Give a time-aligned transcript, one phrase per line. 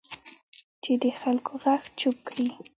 [0.83, 2.47] چې د خلکو غږ چپ کړي